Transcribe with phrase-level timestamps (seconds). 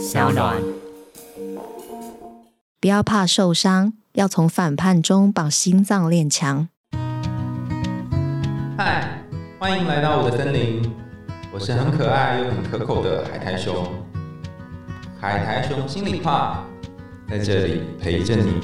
[0.00, 0.56] 小暖。
[2.80, 6.70] 不要怕受伤，要从反叛中把心脏练强。
[8.78, 9.22] 嗨，
[9.58, 10.90] 欢迎来到我的森林，
[11.52, 13.86] 我是很可爱又很可口的海苔熊。
[15.20, 16.64] 海苔熊心里话，
[17.28, 18.54] 在这里陪着你。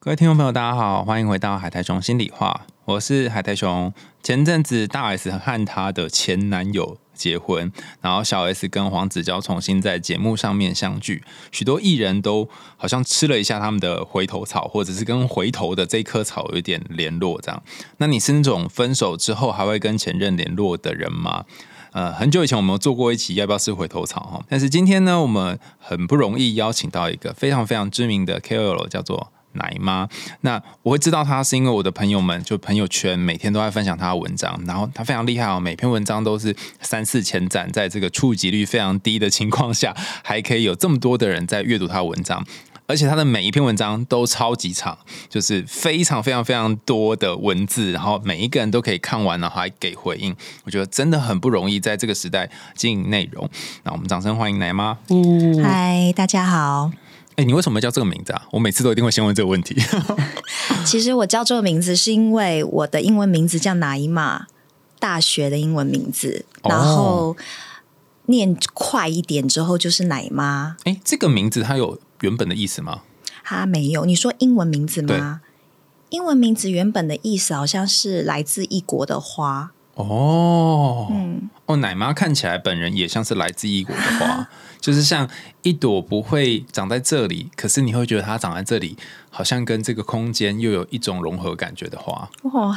[0.00, 3.92] 各位听众朋友，大家好，欢迎回到海苔熊心里话，我是海苔熊。
[4.22, 7.70] 前阵子大 S 和她的前男友结婚，
[8.00, 17.62] 然后小 S 跟黄子佼重新在节目上面相聚，许多艺人都好像吃了一下他们的回头草，或者是跟回头的这棵草有一点联络这样。
[17.98, 21.44] 那你是那种分手之后还会跟前任联络的人吗？
[21.92, 29.32] 呃，很久以前我们做过一期要不要吃回头草哈，但是今天呢，我们很不容易邀请到一个非常非常知名的 KOL，叫做。
[29.52, 30.08] 奶妈，
[30.40, 42.44] 那我会知道她是因为我的朋友们就朋友圈每天都在分享她的文章，然后她非常厉害哦，每篇文章都是三四千赞，在这个触及率非常低的情况下，还可以有这么多的人在阅读她的文章，
[42.86, 53.48] 而且他的每一篇文章都超级长，就是非常非常非常多的文字，然后每一个人都可以看完，然后还给回应，我觉得真的很不容易在这个时代经营内容。
[53.84, 54.98] 那我们掌声欢迎奶妈。
[55.62, 56.90] 嗨，大家好。
[57.36, 58.42] 哎，你为什么叫这个名字啊？
[58.50, 59.76] 我每次都一定会先问这个问题。
[60.84, 64.46] 其实我叫这个名字是因为我的英文名字叫哪一玛，
[64.98, 67.36] 大学的英文名字，然后
[68.26, 70.76] 念快一点之后就是奶妈。
[70.84, 73.02] 哎，这个名字它有原本的意思吗？
[73.44, 74.04] 它没有。
[74.04, 75.40] 你说英文名字吗？
[76.10, 79.72] 英文名字原本的意思好像是来自异国的花。
[79.94, 84.48] 哦，嗯，哦，奶妈看起来本人也像是来自异国的花，
[84.82, 85.26] 就是像
[85.62, 88.98] 一朵不会长在这里，可是你会觉得它长在这里，
[89.30, 92.28] 好像跟这个空间又有一种融合感觉的花。
[92.52, 92.76] 哇，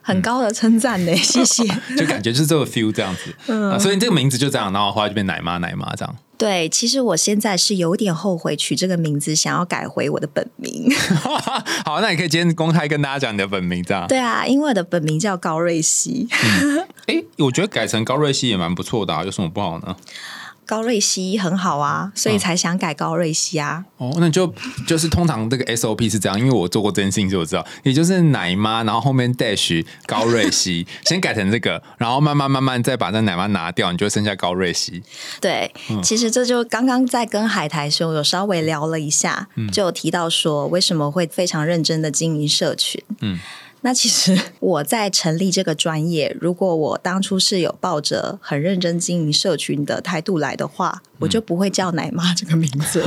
[0.00, 1.64] 很高的称赞呢，谢谢。
[1.98, 6.16] 就感觉就是这个 feel 这样子，嗯，所以这个名字就这样，然后后来就变奶妈奶妈这样。
[6.38, 10.90] 对，其实我现在是有点后悔取这个名字，想要改回我的本名。
[11.84, 14.06] 好，那你可以今天公开跟大家讲你的本名，这样。
[14.06, 16.26] 对啊，因为我的本名叫高瑞熙。
[17.06, 19.94] 哎，我觉得改成高瑞熙也蛮不错的，有什么不好呢？
[20.70, 23.84] 高瑞熙很好啊，所以才想改高瑞熙啊。
[23.96, 24.54] 哦，那就
[24.86, 35.02] 就是通常这个 SOP 是这样，因为我做过这件事情，就我知道，也就是奶妈，然后后面 dash 高瑞熙， 先改成这个，然后慢慢慢慢再把那奶妈拿掉，你就剩下高瑞熙。
[35.40, 35.72] 对，
[36.04, 43.02] 其实这就刚刚在跟海苔兄有稍微聊了一下，就有提到说为什么会非常认真的经营社群。
[43.22, 43.40] 嗯。
[43.82, 53.02] 那其实 我在成立这个专业，如果我当初是有抱着很认真经营社群的态度来的话，我就不会叫奶妈这个名字。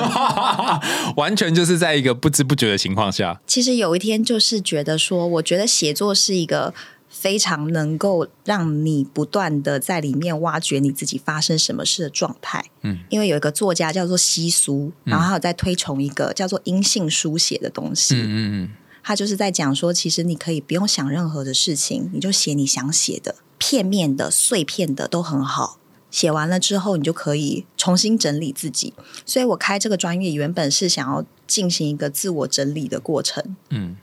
[1.16, 3.40] 完全就是在一个不知不觉的情况下。
[3.46, 6.74] 其实有一天就是觉得说，我觉得写作是一个
[7.08, 12.66] 非常能够让你不断的在里面挖掘你自己发生什么事的状态。
[12.82, 18.16] 嗯，因为有一个作家叫做西苏，然后还有在推崇一个叫做阴性书写的东西。
[18.16, 18.70] 嗯嗯嗯。
[19.04, 25.78] 他就是在讲说，其实你可以不用想任何的事情，你就写你想写的，片面的、碎片的都很好。
[26.10, 28.94] 写完了之后，你就可以重新整理自己。
[29.26, 33.56] 所以我开这个专业，原本是想要进行一个自我整理的过程。
[33.72, 33.98] 嗯，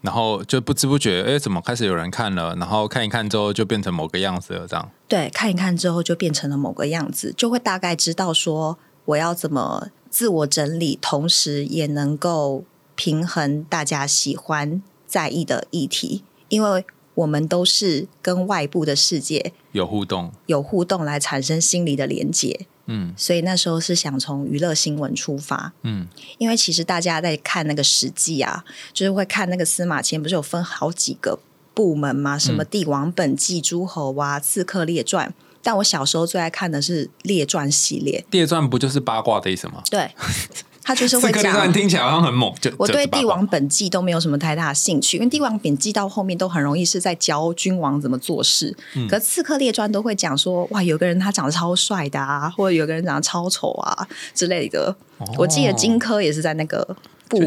[0.00, 2.54] 然后就不知不觉，哎，怎么开始有人看了？
[2.56, 4.90] 然后看一看之后，就变成某个样子了，这样。
[5.06, 12.64] 对，看一看之后就变成了某个样子，就会大概知道说我要怎么自我整理，同时也能够。
[12.94, 22.66] 平衡大家喜欢在意的议题，因为我们都是跟外部的世界有互动，有互动来产生心理的连接。
[22.86, 25.72] 嗯，所以那时候是想从娱乐新闻出发。
[25.82, 26.08] 嗯，
[26.38, 31.38] 因为其实大家在看那个《史记》啊，就是会看那个司马迁，不是有分好几个
[31.74, 32.36] 部门吗？
[32.36, 35.28] 什么《帝王本纪》《诸侯》啊，《刺客列传》。
[35.62, 39.80] 但我小时候最爱看的是《列传》系列，《列传》不就是八卦的意思吗？
[39.88, 40.10] 对。
[40.82, 42.52] 他就是 会讲，听起来好像很猛。
[42.60, 48.76] 就我对《帝王本纪》都没有什么太大的兴趣，因为《帝王本纪》到后面都很容易是在教君王怎么做事。
[49.08, 54.94] 可《刺客列传》都会讲说，哇，有个人他长得超帅的啊，或者有个人长得超丑啊之类的。
[55.38, 56.96] 我记得荆轲也是在那个。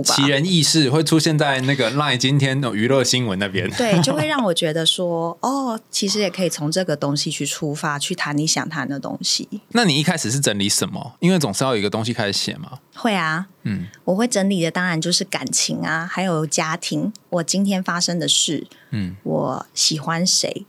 [0.03, 9.47] 奇人异事会出现在那个 LINE 今天的娱乐新闻那边，对，就会让我觉得说，哦，其实也可以从这个东西去出发，去谈你想谈的东西。
[9.69, 11.15] 那你一开始是整理什么？
[11.19, 12.79] 因为总是要有一个东西开始写嘛。
[12.95, 20.65] 会啊，嗯，我会整理的，当然就是感情啊，还有家庭，我今天发生的事，嗯，我喜欢谁，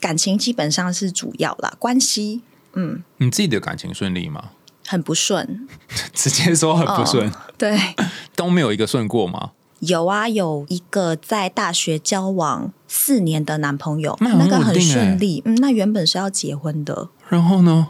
[0.00, 2.42] 感情基本上是主要啦，关系，
[2.74, 4.50] 嗯，你自己的感情顺利吗？
[4.86, 5.68] 很不顺，
[6.14, 7.78] 直接说很不顺，对，
[8.36, 9.50] 都没有一个顺过吗？
[9.80, 17.88] 有啊，有一个在大学交往四年的男朋友，那个很顺利，嗯，那原本是要结婚的，然后呢？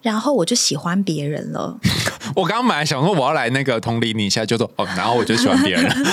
[0.00, 1.78] 然后我就喜欢别人了。
[2.36, 6.12] 我刚刚本来想说我要来那个同理你一下，就说哦，然后我就喜欢别人了，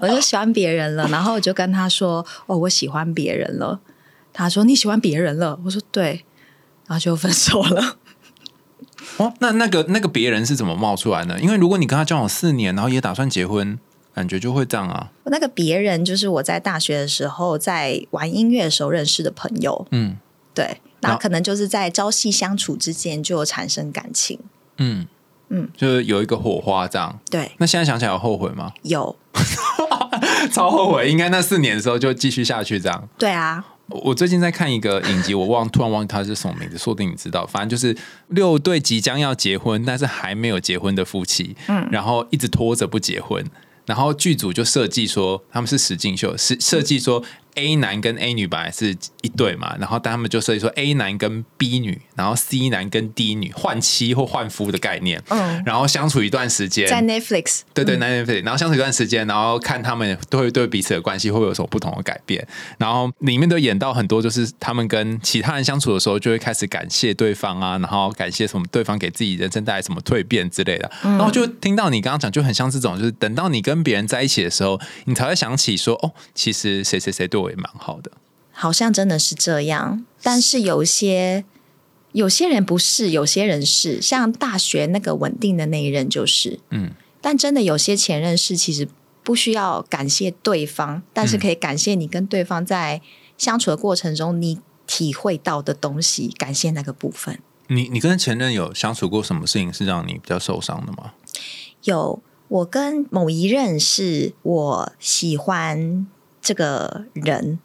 [0.00, 3.80] 我就喜欢别人了，然后我就跟他说哦，我喜欢别人了。
[4.32, 6.24] 他说你喜欢别人了，我说对，
[6.86, 7.96] 然后就分手了。
[9.18, 11.38] 哦，那那个那个别人是怎么冒出来呢？
[11.40, 13.78] 因为如果你跟他交往四年，然后也打算结婚，
[14.12, 15.10] 感觉就会这样啊。
[15.26, 19.86] 那个别人就是我在大学的时候在玩音乐的时候认识的朋友。
[19.92, 20.16] 嗯，
[20.52, 24.38] 对，那可能就是在朝夕相处之间就产生感情。
[24.78, 25.06] 嗯
[25.50, 27.20] 嗯，就是有一个火花这样。
[27.30, 28.72] 对，那现在想起来有后悔吗？
[28.82, 29.14] 有，
[30.50, 31.08] 超后悔。
[31.08, 33.08] 应该那四年的时候就继续下去这样。
[33.16, 33.64] 对啊。
[33.88, 37.46] 我最近在看一个影集，我忘突然忘记它是什么名字，说不定你知道。
[37.46, 37.96] 反正就是
[38.28, 43.44] 六对即将要结婚，但是还没有结婚的夫妻，嗯，然后一直拖着不结婚，
[43.86, 47.22] 然后剧组就设计说他们是实境秀，是设计说。
[47.54, 62.46] A 男跟 A 女本来是一对嘛，然后但他们就设计说 A 男跟 B 女，然后 C 男跟 D 女换妻或换夫的概念，嗯，然后相处一段时间，在 Netflix，对对，Netflix，然后相处一段时间，然后看他们都会对彼此的关系会有什么不同的改变，
[62.78, 78.10] 然后里面都演到很多，就是他们跟其他人相处的时候，就会开始感谢对方啊，然后感谢什么对方给自己人生带来什么蜕变之类的，然后就听到你刚刚讲，就很像这种，就是等到你跟别人在一起的时候，你才会想起说，哦，其实谁谁谁对我也蛮好的。
[78.52, 81.44] 好像真的是这样，但是有些
[82.12, 88.88] 有些人不是，有些人是，像大学那个稳定的那一任就是，嗯，但真的有些前任是，其实
[89.24, 93.02] 不需要感谢对方，但是可以感谢你跟对方在
[93.36, 97.40] 相处的过程中，你体会到的东西，感谢那个部分。
[97.66, 101.14] 你你跟前任有相处过什么事情是让你比较受伤的吗？
[101.82, 106.06] 有，我跟某一任是我喜欢
[106.44, 107.58] 这个人。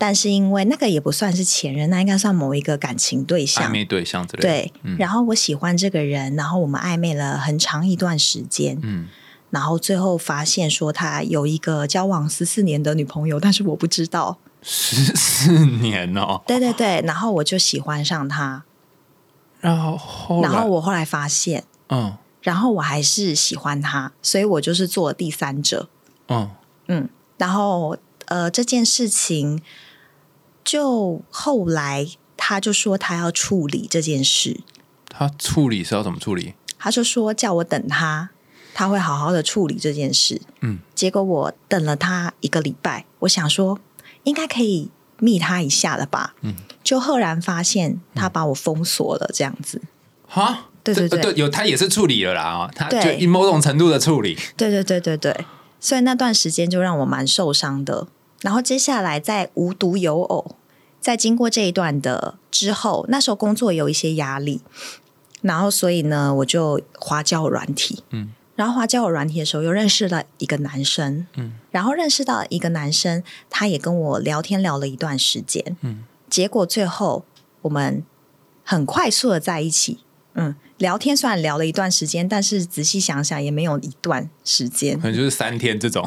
[0.00, 4.40] 但是因为那个也不算是前任，那应该算某一个感情对象、暧昧对象之类。
[4.40, 9.08] 对，然后我喜欢这个人，然后我们暧昧了很长一段时间，嗯，
[9.50, 14.38] 然后最后发现说他有一个交往十四年的女朋友，但是我不知道。
[14.62, 16.42] 十四年哦。
[16.46, 18.62] 对对对，然后我就喜欢上他，
[19.60, 25.88] 然后然后我后来发现，嗯，然后我还是喜欢他，所以我就是做第三者，
[26.28, 26.48] 嗯。
[26.86, 27.96] 嗯，然后
[28.28, 29.60] 呃这件事情。
[30.64, 34.60] 就后来，他就说他要处理这件事。
[35.08, 36.52] 他处理是要怎么处理？
[36.78, 38.28] 他就说叫我等他，
[38.74, 40.42] 他会好好的处理这件事。
[40.60, 43.80] 嗯，结果我等了他一个礼拜，我想说
[44.24, 46.34] 应该可以密他一下了吧。
[46.42, 46.54] 嗯，
[46.84, 49.80] 就赫然发现他把我封锁了，这样子。
[50.26, 54.36] 哈， 对对对，有他也是处理了啦啊，他就以某种程度的处理。
[54.54, 55.46] 对对对对对，
[55.80, 58.06] 所以那段时间就让我蛮受伤的。
[58.40, 60.56] 然后接下来在无独有偶。
[61.00, 64.60] 在经过这一段的之后，那时候工作有一些压力，
[65.42, 77.24] 然后所以呢，我就花交软体，嗯，然后花交友软体的时候，又认识了一个男生，嗯，然后认识到一个男生，他也跟我聊天聊了一段时间，嗯，结果最后
[77.62, 78.02] 我们
[78.64, 80.00] 很快速的在一起，
[80.34, 86.04] 嗯，聊天虽然聊了一段时间，但是仔细想想也没有一段时间，可能就是三天这种，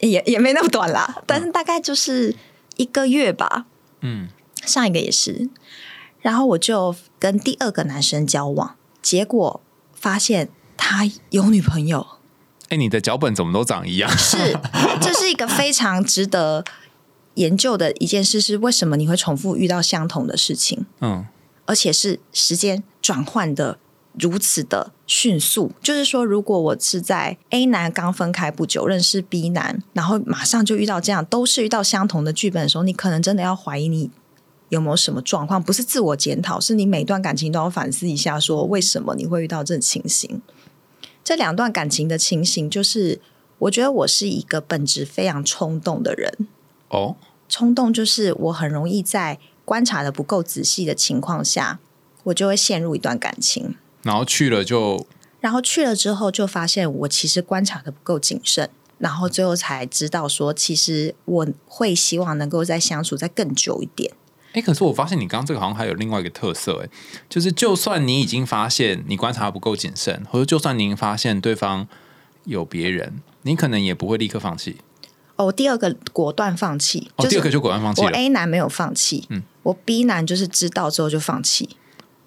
[0.00, 2.34] 也也没那么短啦，但是大概就是
[2.76, 3.66] 一个月吧。
[4.00, 4.28] 嗯，
[4.64, 5.48] 上一个也是，
[6.20, 9.60] 然后我就跟第二个男生交往，结果
[9.94, 12.06] 发现他有女朋友。
[12.68, 14.10] 哎，你的脚本怎么都长一样？
[14.18, 14.58] 是，
[15.00, 16.64] 这是一个非常值得
[17.34, 20.84] 研究的一件事，是为什么你会重复遇到相同的事情？
[21.00, 21.26] 嗯，
[21.64, 23.78] 而且是时间转换的。
[24.18, 34.10] 如此的迅速，就是说，如果我是在 A 男刚分开不久认识 B 男，然后马上就遇到这样，都是遇到相同的剧本的时候，你可能真的要怀疑你
[34.70, 40.40] 有没有什么状况，不是自我检讨，是你每段感情都要反思一下，说为什么你会遇到这情形？
[41.22, 43.20] 这两段感情的情形，就是
[43.58, 46.48] 我觉得我是一个本质非常冲动的人。
[46.88, 47.16] 哦，
[47.48, 51.80] 冲动就是我很容易在观察的不够仔细的情况下，
[52.24, 53.74] 我就会陷入一段感情。
[54.06, 55.04] 然后去了就，
[55.40, 64.12] 然后去了之后就发现我其实观察的不够谨慎，然后最后才知道说，其实我会希望能够再相处再更久一点。
[64.52, 66.88] 哎，可是我发现你刚刚这个好像还有另外一个特色，哎，
[67.28, 71.88] 就是就算你已经发现你观察不够谨慎，或者就算您发现对方
[72.44, 74.76] 有别人，你可能也不会立刻放弃。
[75.34, 78.02] 哦，第二个果断放弃，哦，第二个就果断放弃。
[78.02, 81.76] 我 A 男没有放弃，嗯，我 B 男就是知道之后就放弃。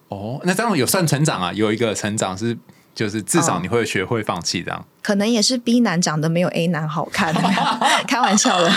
[0.09, 1.53] 哦，那这样有算成长啊？
[1.53, 2.57] 有一个成长是，
[2.93, 4.85] 就是至少你会学会放弃这样。
[5.01, 7.33] 可能也是 B 男长得没有 A 男好看，
[8.07, 8.69] 开玩笑的。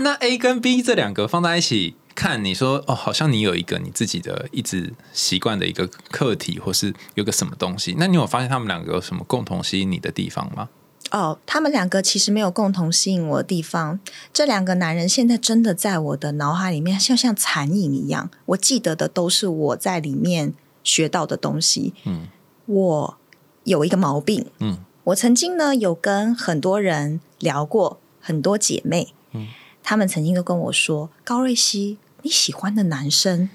[0.00, 10.68] 那 A 跟 B 这两个放在一起，看你说哦，好像你有一个你自己的一直习惯的一个课题，或是有个什么东西，那你有发现他们两个有什么共同吸引你的地方吗？
[11.12, 14.00] 哦，他们两个其实没有共同吸引我的地方。
[14.32, 18.30] 这两个男人现在真的在我的脑海里面，像像残影一样。
[18.46, 21.92] 我记得的都是我在里面学到的东西。
[22.06, 22.28] 嗯，
[22.64, 23.18] 我
[23.64, 24.46] 有一个毛病。
[24.60, 29.12] 嗯，我曾经呢有跟很多人聊过，很多姐妹。
[29.32, 29.48] 嗯，
[29.82, 33.50] 他们曾经都跟我说：“高瑞熙，你喜欢的男生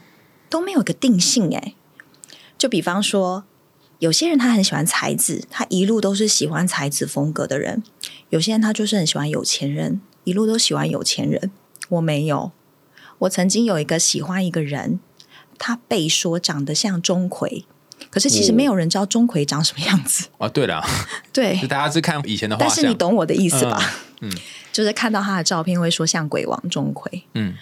[0.48, 1.74] 都没有个定性。”哎，
[2.56, 3.46] 就比方说。
[4.00, 7.82] 有些人他很喜欢才子，他一路都是喜欢才子风格的人；
[8.30, 11.52] 有些人他就是很喜欢有钱人，一路都喜欢有钱人。
[11.90, 12.52] 我没有，
[13.20, 15.00] 我曾经有一个喜欢一个人，
[15.58, 17.64] 他被说长得像钟馗，
[18.12, 20.28] 可是其实没有人知道钟馗长什么样子。
[20.38, 20.86] 啊，对了，
[21.34, 23.82] 对，大家是看以前的画但是你懂我的意思吧？
[24.22, 24.32] 嗯，
[24.72, 27.24] 就是看到他的照片会说像鬼王钟馗。
[27.34, 27.56] 嗯，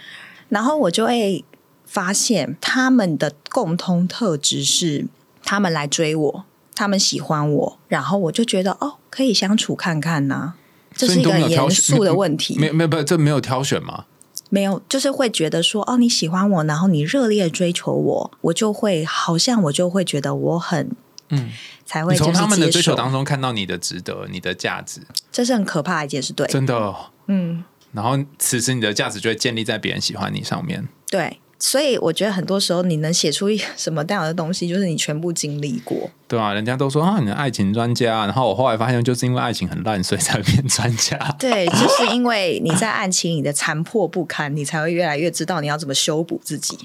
[0.50, 1.46] 然后我就会
[1.86, 5.08] 发现他们的共通特质是。
[5.46, 10.56] 他们来追我，他们喜欢我，然后我就觉得哦，可以相处看看呐。
[10.94, 14.06] 这是一个严肃的问题，没有没有不，这没有挑选吗？
[14.50, 20.90] 没有，就是会觉得说哦，你喜欢我，然后你热烈追求我，我就会好像我就会觉得我很
[21.30, 21.52] 嗯，
[21.86, 26.96] 才会从他们的追求当中看到你的值得，你的价值，这是很可怕的一件事，对，真的，
[27.28, 27.64] 嗯。
[27.92, 31.40] 然后此时你的价值就会建立在别人喜欢你上面，对。
[31.58, 36.10] 所以我觉得很多时候你能写出一什么这样的东西，就是你全部经历过。
[36.28, 38.26] 对啊，人家都说啊，你的爱情专家。
[38.26, 41.18] 然后我后来发现，就是因为爱情很烂，所以才变专家。
[41.40, 46.78] 对，就是因为你在爱情里的残破不堪，你才会越来越知道你要怎么修补自己。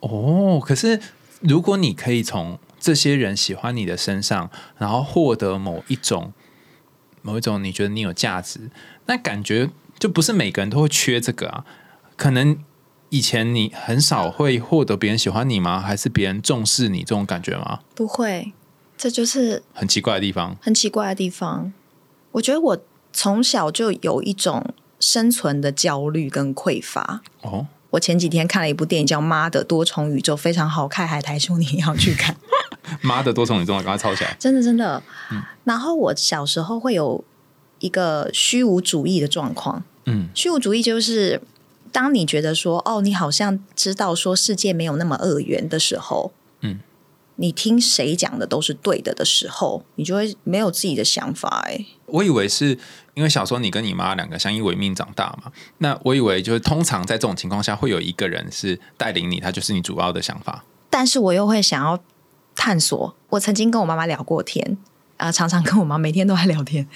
[0.00, 1.00] 哦，可是
[1.40, 6.32] 如果你可以从这些人喜欢你的身上，然后获得某一种
[7.22, 8.68] 某一种你觉得你有价值，
[9.06, 11.64] 那感觉就不是每个人都会缺这个啊，
[12.16, 12.58] 可能。
[13.10, 15.80] 以前你很少会获得别人喜欢你吗？
[15.80, 17.80] 还是别人重视你这种感觉吗？
[17.94, 18.52] 不会，
[18.98, 20.56] 这就是很奇怪的地方。
[20.60, 21.72] 很奇怪的地方，
[22.32, 22.78] 我觉得我
[23.12, 27.22] 从小就有一种生存的焦虑跟匮乏。
[27.40, 32.36] 哦，我前几天看了一部电影叫《妈的多重宇宙》，非常好看，海苔兄你也要去看。
[33.00, 34.36] 妈的多重宇宙，赶快抄起来！
[34.38, 35.02] 真的真的。
[35.32, 35.42] 嗯。
[35.64, 37.24] 然后我小时候会有
[37.78, 39.82] 一个虚无主义的状况。
[40.04, 41.40] 嗯，虚无主义就是。
[41.92, 46.80] 当你觉得说哦，你好像知道说世界没有那么恶缘的时候，嗯，
[47.36, 51.64] 你听谁讲的都是对的的时候，你就会没有自己的想法。
[51.66, 52.78] 哎，我以为是
[53.14, 60.64] 因为小时候你跟你妈两个相依为命长大嘛，那我以为就是通常在这种情况下会有一个人是带领你，他就是你主要的想法。
[60.90, 61.98] 但是我又会想要
[62.54, 63.14] 探索。
[63.30, 64.78] 我曾经跟我妈妈聊过天
[65.16, 66.88] 啊，常常跟我妈每天都在聊天。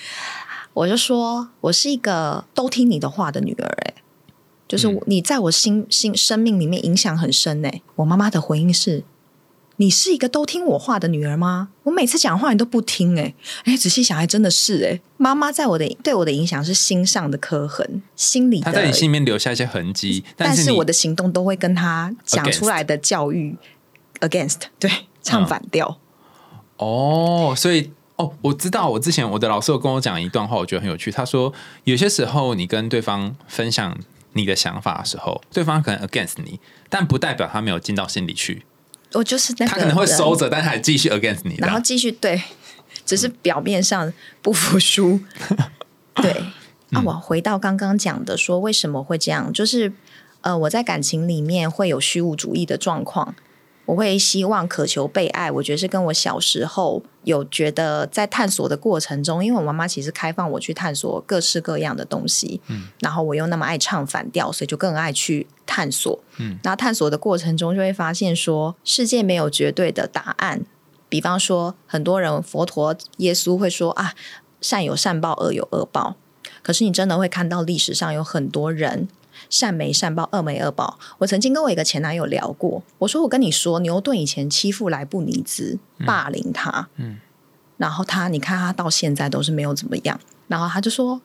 [0.75, 3.77] 我就说我是一个都听你的话的女儿。
[3.87, 3.95] 哎。
[4.73, 7.71] 就是你在我心心生命里面影响很深呢。
[7.97, 9.05] 我妈妈的回应是
[9.77, 11.69] ：“你是一个都听我话的女儿吗？
[11.83, 14.99] 我每次讲话你都不听。”哎哎，仔细想还真的是哎。
[15.19, 23.55] 妈妈在我的对我的影响是心上的刻痕，心里她在你心里面留下一些痕迹，但是我的行动都会跟她讲出来的教育
[24.21, 24.91] against 对
[25.23, 25.99] 唱反调。
[26.79, 31.11] 哦，所以哦，我知道，我之前我的老师有跟我讲一段话，我觉得很有趣。
[31.11, 31.53] 他说，
[31.85, 33.95] 有些时候你跟对方分享。
[34.35, 36.59] 你的想法的时候，对方可能 against 你，
[36.89, 38.65] 但不代表他没有进到心里去。
[39.13, 42.43] 我就是他可能会收着，但还继续 against 你，然后继续对，
[43.05, 45.21] 只是表面上不服输。
[46.17, 46.43] 对，
[46.91, 49.93] 那我回到刚刚讲的，说为什么会这样，就是
[50.41, 53.35] 呃，我在感情里面会有虚无主义的状况。
[53.85, 70.65] 我会希望渴求被爱，我觉得是跟我小时候有觉得在探索的过程中，因为我妈妈其实开放我去探索各式各样的东西，嗯，然后我又那么爱唱反调，所以就更爱去探索，嗯，然后探索的过程中就会发现说，世界没有绝对的答案。
[71.09, 74.15] 比方说，很多人佛陀、耶稣会说啊，
[74.61, 76.15] 善有善报，恶有恶报，
[76.63, 79.09] 可是你真的会看到历史上有很多人。
[79.53, 80.99] 善没善报，恶没恶报。
[81.19, 87.19] 我曾经跟我一个前男友聊过，我说我跟你说，牛顿以前欺负莱布尼兹，霸凌他，嗯，
[87.77, 90.19] 然后他，你看他到现在都是没有怎么样。
[90.49, 91.21] 然后他就说，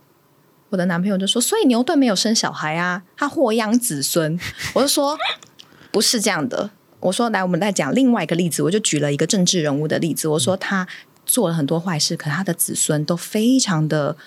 [0.69, 4.37] 我的男朋友就说，所以牛顿没有生小孩啊，他祸殃子孙。
[4.73, 5.17] 我就说
[5.89, 6.69] 不是这样的。
[6.99, 10.27] 我说来，我们再讲另外一个例子，我就举了一个政治人物的例子。
[10.27, 10.85] 我说他
[11.25, 14.17] 做了很多坏事，可他的子孙都非常的。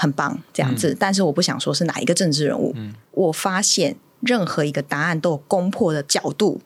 [0.00, 2.72] 很棒，这样子，但是我不想说是哪一个政治人物。
[3.10, 6.60] 我发现任何一个答案都有攻破的角度，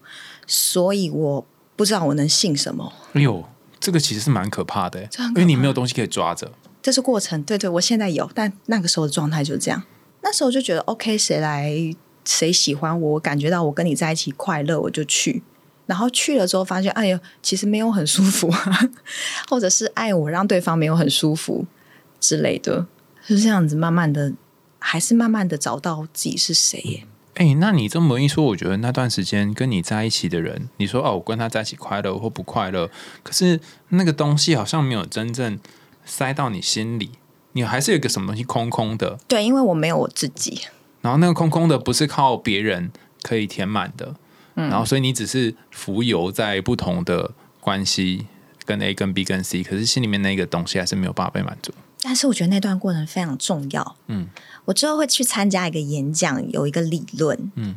[0.46, 2.92] 所以我不知道我能信什么。
[3.14, 3.42] 哎呦，
[3.80, 6.52] 这个其实是蛮可怕的，因为你没有东西可以抓着。
[6.82, 9.82] 这是过程，对对，我现在有，但那个时候的状态就是这样。
[10.20, 11.72] 那时候就觉得，OK，谁来
[12.24, 15.42] 谁喜欢我，我感觉到我跟你在一起快乐，我就去。
[15.86, 18.90] 然后去了之后，发现哎呦，其实没有很舒服啊，
[19.50, 21.64] 或者是爱我让对方没有很舒服
[22.20, 22.86] 之类的，
[23.24, 23.76] 是这样子。
[23.76, 24.32] 慢慢的，
[24.78, 27.04] 还是慢慢的找到自己是谁耶。
[27.34, 32.90] 哎，那你这么一说，我觉得那段时间跟你在一起的人，你说哦，我跟他在一起快乐或不快乐，
[33.22, 35.58] 可是那个东西好像没有真正
[36.04, 37.12] 塞到你心里，
[37.52, 39.18] 你还是有一个什么东西空空的。
[39.26, 40.60] 对，因为我没有我自己。
[41.00, 44.14] 然后那个空空的不是靠别人可以填满的。
[44.54, 48.26] 然后，所以你只是浮游在不同的关系，
[48.66, 51.72] 跟 A 跟 B 跟 C，可是心里面那个东西还是没有办法被满足。
[52.02, 53.96] 但是我觉得那段过程非常重要。
[54.08, 54.26] 嗯，
[54.64, 57.52] 我之后会去参加一个演讲，有一个理论。
[57.54, 57.76] 嗯，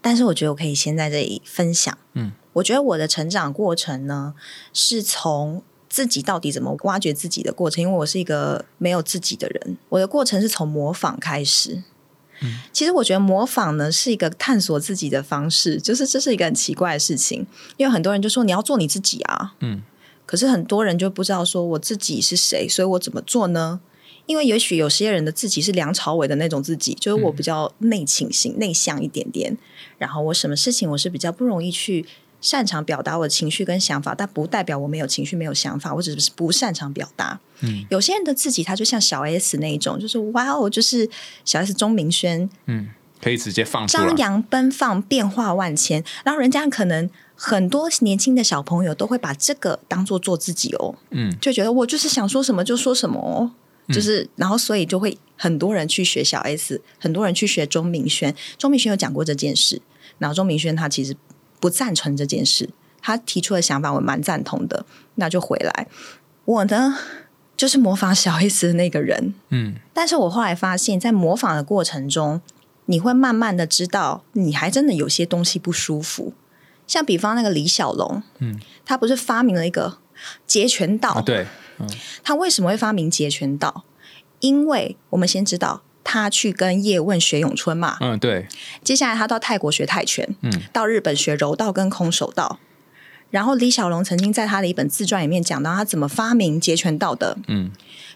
[0.00, 1.96] 但是我觉得我可以先在这里分享。
[2.14, 4.34] 嗯，我觉得我的成长过程呢，
[4.72, 9.76] 是从自己到底怎么挖掘自己的过程，因为我是一个没有自己的人。
[9.90, 11.82] 我的过程是从模仿开始。
[12.40, 17.44] 嗯其实我觉得模仿呢是一个探索自己的方式，就是这是一个很奇怪的事情，
[17.76, 19.82] 因为很多人就说你要做你自己啊，嗯，
[20.28, 23.80] 可是很多人就不知道说我自己是谁，所以我怎么做呢？
[24.26, 29.56] 因为也许有些人的自己是梁朝伟的那种自己，就是我比较内倾型、内向一点点，
[29.96, 32.04] 然后我什么事情我是比较不容易去。
[32.40, 37.40] 擅长表达我的情绪跟想法，但不代表我没有情绪、没有想法，我只是不擅长表达。
[37.62, 41.10] 嗯，有些人的自己，他就像小 S 那一种，就是哇哦，就是
[41.44, 46.04] 小 S 钟明轩，嗯，可以直接放张扬奔放，变化万千。
[46.24, 53.48] 然后人家可能很多年轻的小朋友都会把这个当做做自己哦，嗯，就觉得我就是想说什么就说什么哦，
[53.94, 58.34] 就是然后所以就会很多人去学小 S，很多人去学钟明轩。
[58.58, 59.80] 钟明轩有讲过这件事，
[60.18, 61.16] 然后钟明轩他其实。
[61.60, 62.70] 不赞成这件事，
[63.02, 65.88] 他提出的想法我蛮赞同的，那就回来。
[66.44, 66.96] 我呢，
[67.56, 72.40] 就是模仿小 S 的那个人，嗯，但是我后来发现，在模仿的过程中，
[72.86, 76.32] 你会慢慢的知道，你还真的有些东西不舒服。
[76.88, 79.98] 像比方那个李小龙，嗯，他不是发明了一个
[80.44, 81.46] 截拳道，对，
[81.78, 81.88] 嗯，
[82.24, 83.84] 他为什么会发明截拳道？
[84.40, 85.82] 因为我们先知道。
[86.10, 87.98] 他去跟叶问学咏春嘛？
[88.00, 88.48] 嗯，对。
[88.82, 92.58] 接下来他到泰国学泰拳，嗯，到日本学柔道跟空手道。
[93.28, 97.70] 然后李小龙曾经在他的一本自传里面讲到他怎么发明截拳道的，嗯，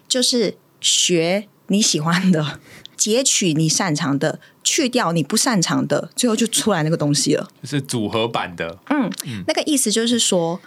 [0.07, 2.59] 就是学你喜欢的，
[2.95, 8.79] 截取你擅长的，去掉你不擅长的，最后就出来那个东西了，是组合版的。
[8.89, 9.09] 嗯，
[9.47, 10.59] 那个意思就是说，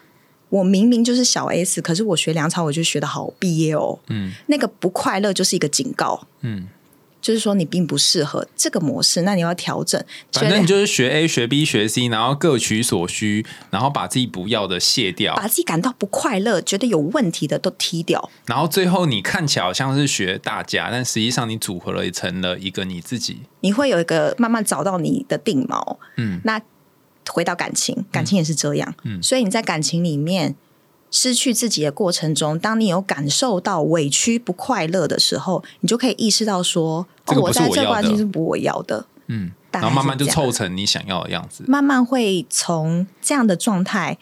[0.48, 3.98] 我明明就是小 S，可是我学梁朝伟就学的好毕业哦。
[4.08, 6.26] 嗯，那个不快乐就是一个警告。
[6.42, 6.68] 嗯。
[7.26, 10.00] 就是说你并不适合这个模式，那你要调整。
[10.30, 18.30] 反正你就是学 A 学 B 学 C，然后各取所需，然后把自己不要的卸掉，把自己感到不快乐、觉得有问题的都踢掉。
[18.46, 23.40] 然后最后你看起来好像是学大家，但实际上你组合了成了一个你自己。
[23.62, 25.96] 你会有一个慢慢找到你的定锚。
[26.18, 26.62] 嗯，那
[27.28, 28.94] 回到感情，感情也是这样。
[29.02, 30.54] 嗯，所以你在感情里面。
[31.16, 41.64] 失去自己的过程中，当你有感受到委屈、不快乐的时候，你就可以意识到说：“哦，我在这关系是不我要的。”嗯，然后慢慢就凑成你想要的样子。
[41.66, 44.18] 慢慢会从这样的状态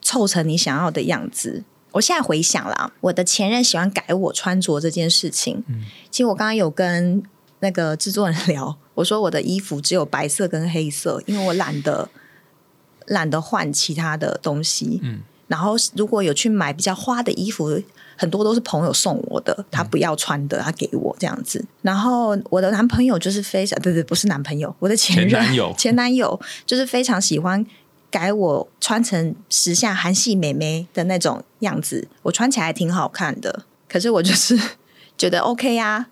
[0.00, 1.62] 凑成你想要的样子。
[1.92, 5.62] 我现在回想了，我的前任喜欢改我穿着这件事情。
[5.68, 7.22] 嗯，其实我刚刚有跟
[7.60, 12.08] 那个制作人 聊，我说我的衣服只有白色跟黑色，因为我懒得
[13.06, 14.98] 懒得换其他的东西。
[15.04, 15.20] 嗯。
[15.52, 17.78] 然后如果有去买比较花的衣服，
[18.16, 21.62] 很多都是朋友送我的，他不要穿的，他给我这样子。
[21.82, 27.66] 然后我的男朋友就是非常，对对，不是男朋友，我的前男友， 前男友就是非常喜欢
[28.10, 33.66] 改我穿成时下韩系美眉的那种样子，我穿起来挺好看的。
[33.86, 34.58] 可是我就是
[35.18, 36.06] 觉得 OK 呀，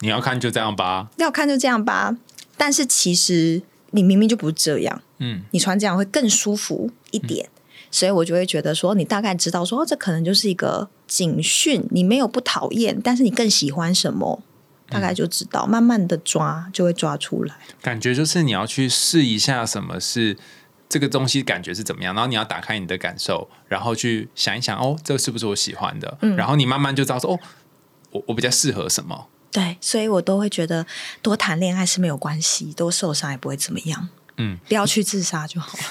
[0.00, 2.16] 你要看就这样吧，要看就这样吧。
[2.56, 7.50] 但是其实你明明就不是这样，嗯，你穿这样会更舒服一点。
[7.96, 11.82] 所以我就会觉得说，你大概知道说，这可能就是一个警讯。
[11.90, 14.42] 你没有不讨厌，但是你更喜欢什么，
[14.90, 15.66] 大概就知道。
[15.66, 17.56] 慢慢的抓，就会抓出来。
[17.80, 20.36] 感觉就是你要去试一下什么是
[20.90, 22.14] 这个东西，感觉是怎么样。
[22.14, 26.18] 然后你要打开你的感受，然后去想一想，哦，这个是不是我喜欢的？
[26.20, 26.36] 嗯。
[26.36, 27.40] 然后你慢慢就知道说，哦，
[28.10, 29.28] 我我比较适合什么。
[29.50, 30.84] 对，所以我都会觉得
[31.22, 34.10] 多谈恋爱是没有关系，多受伤也不会怎么样。
[34.36, 35.84] 嗯，不要去自杀就好了。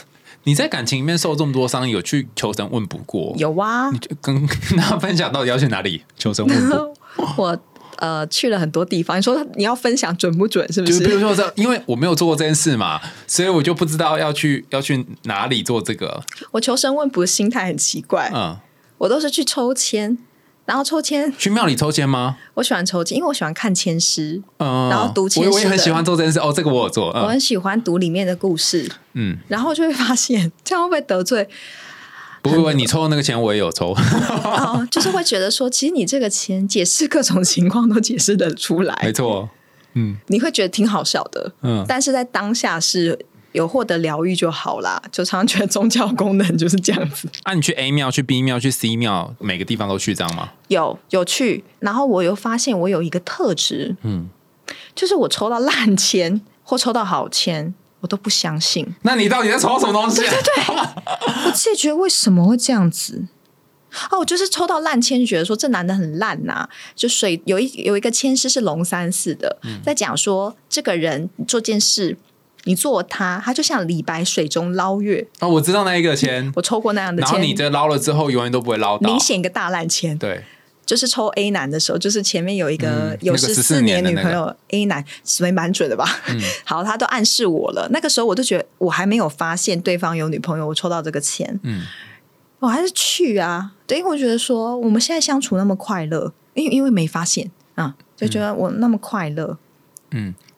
[0.45, 3.35] 你在感情里面受这么多伤，有去求神问卜过？
[3.37, 6.93] 有啊，你就跟跟他分享到底要去哪里求神问卜？
[7.37, 7.57] 我
[7.97, 9.17] 呃去了很多地方。
[9.17, 10.65] 你说你要分享准不准？
[10.71, 10.99] 是不是？
[10.99, 16.21] 就比如说这，因为我没有做过这件事嘛，所以我就不知道要去要去哪里做这个。
[16.51, 18.57] 我求神问卜的心态很奇怪，嗯，
[18.99, 20.17] 我都是去抽签，
[20.65, 22.37] 然后抽签，去庙里抽签吗？
[22.55, 26.39] 我喜欢抽签，因为我喜欢看签诗，嗯，然后读签诗我我也很喜欢做这件事。
[26.39, 27.11] 哦，这个我有做。
[27.11, 31.47] 嗯我很喜欢读里面的故事，嗯，然后就会发现这样会不会得罪？
[32.41, 33.91] 不会不会，你抽的那个钱我也有抽。
[33.93, 39.49] 哦，就是会觉得说，其实你这个钱解释各种情况都解释得出来没来，错。
[39.93, 41.53] 嗯你会觉得挺好笑的。
[41.61, 43.17] 嗯，但是在当下是
[43.55, 47.27] 有获得疗愈就好啦，就常常觉得宗教功能就是这样子。
[47.43, 50.51] 啊，你去 A 庙、去 B 庙、去 C 庙，每个地方都去这样吗？
[50.67, 54.29] 有有去，然后我又发现我有一个特质，嗯，
[54.93, 58.85] 就是我抽到烂签 或抽到好签，我都不相信。
[59.03, 60.33] 那你到底在抽什么东西、啊？
[61.47, 63.27] 我自己觉得为什么会这样子？
[64.11, 72.17] 哦，我就是抽到烂签，就觉得说这男的很烂呐、就水有一有一个签诗是龙三寺的，在讲说这个人做件事，
[72.65, 75.25] 你做他，他就像李白水中捞月。
[75.39, 79.09] 哦，我知道那一个签，我抽过那样的然后你签，这捞了之后，永远都不会捞到。
[79.09, 80.17] 明显一个大烂签。
[80.17, 80.43] 对，
[80.85, 86.05] 就是抽 A 男的时候，就是前面有一个、嗯有十14年女朋友 A 男，所以蛮准的吧？
[86.65, 87.87] 好，他都暗示我了。
[87.91, 91.83] 那个时候我就觉得我还没有发现对方有女朋友，我抽到这个钱，嗯，
[92.59, 93.71] 我还是去啊。
[93.87, 99.57] 对，因为我觉得说我们现在相处那么快乐，因为因为没发现啊，就觉得我那么快乐。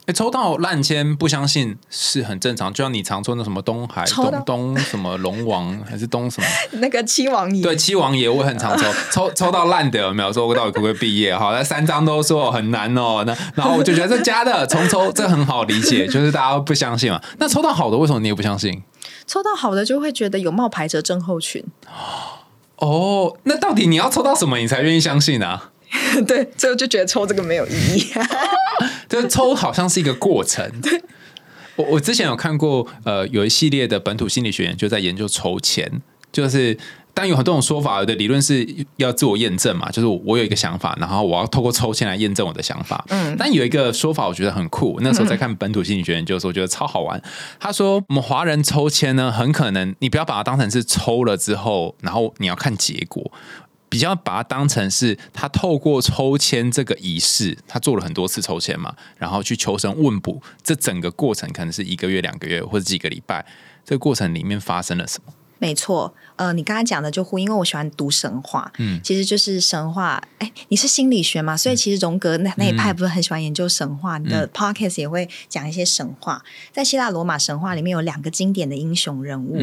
[0.07, 6.47] 欸抽到烂签不相信是很正常，就像你常抽那什么东海、东东什么龙王还是东什么，
[6.79, 10.31] 那个七王爷，对，七王爷我也很常抽， 抽抽到烂的有没有？
[10.31, 11.37] 说我到底可不可以毕业？
[11.37, 17.21] 好，那三张都说很难哦，那然后我就觉得这假的，重抽这很好理解，就是大家不相信嘛。
[17.37, 18.81] 那抽到好的，为什么你也不相信？
[19.25, 21.61] 抽到好的就会觉得有冒牌者症候群。
[22.77, 25.71] 哦，那到底你要抽到什么，你才愿意相信啊？
[26.25, 28.07] 对，所以我就觉得抽这个没有意义。
[29.07, 30.69] 就是抽好像是一个过程。
[31.75, 36.73] 我我之前有看过，呃，有一系列的本土心理学研究在研究抽签，就是
[37.13, 43.05] 当然有很多种说法，有的理论是要自我验证嘛，就是我我有一个想法，然后我要透过抽签来验证我的想法。
[43.09, 47.21] 嗯，但有一个说法我觉得很酷，那时候在看本土心理学研究的时候，我觉得超好玩。
[47.59, 53.31] 他说，我们华人抽签呢，很可能你不要把它当成是抽了之后，然后你要看结果。
[53.89, 63.45] 比较把它当成是他透过抽签这个仪式，他做了很多次抽签嘛，然后去求神问卜，这整个过程可能是一个月、两个月或者几个礼拜，
[63.85, 65.33] 这个过程里面发生了什么？
[65.59, 70.21] 没错，呃，你刚才讲的就呼应，因为我喜欢读神话，嗯，其实就是神话。
[70.39, 76.43] 哎，你是心理学嘛，所以其实荣格那那一派不是很喜欢研究神话，你的 podcast 也会讲一些神话。
[76.71, 79.59] 在希腊罗马神话里面有两个经典的英雄人物，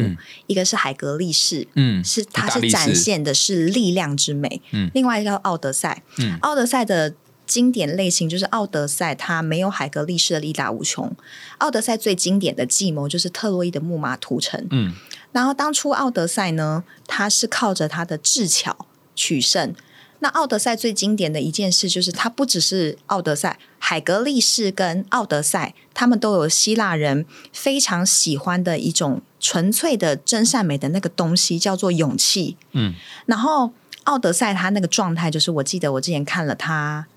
[0.47, 7.13] 一个是海格力士，嗯是他是展现的是力量之美，嗯另外一个叫奥德赛，嗯奥德赛的。
[7.47, 11.15] 经典类型就是奥德赛，他没有海格力士的力大无穷。
[11.59, 14.95] 奥德赛最经典的计谋就是特洛伊的木马屠城，嗯
[15.35, 19.75] 然后当初奥德赛呢，他是靠着他的智巧取胜。
[20.19, 32.55] 那奥德赛最经典的一件事就是，他不只是奥德赛，海格力士跟奥德赛，他们都有希腊人非常喜欢的一种纯粹的真善美的那个东西，叫做勇气。
[32.71, 32.93] 嗯
[33.25, 33.73] 然后
[34.05, 37.07] 奥德赛他那个状态，就是我记得我之前看了他